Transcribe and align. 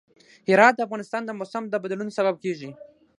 هرات 0.49 0.73
د 0.75 0.79
افغانستان 0.87 1.21
د 1.25 1.31
موسم 1.39 1.63
د 1.69 1.75
بدلون 1.83 2.09
سبب 2.17 2.35
کېږي. 2.43 2.69